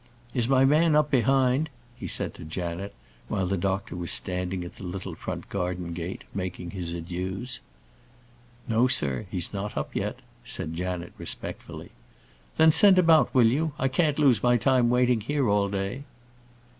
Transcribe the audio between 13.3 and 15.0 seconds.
will you? I can't lose my time